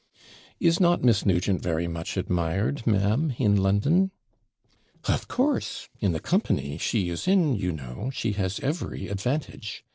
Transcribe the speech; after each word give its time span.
'Is 0.59 0.79
not 0.79 1.03
Miss 1.03 1.27
Nugent 1.27 1.61
very 1.61 1.87
much 1.87 2.17
admired, 2.17 2.87
ma'am, 2.87 3.35
in 3.37 3.55
London?' 3.55 4.09
'Of 5.03 5.27
course 5.27 5.89
in 5.99 6.11
the 6.11 6.19
company 6.19 6.79
she 6.79 7.09
is 7.09 7.27
in, 7.27 7.53
you 7.55 7.71
know, 7.71 8.09
she 8.11 8.31
has 8.31 8.59
every 8.61 9.09
advantage. 9.09 9.83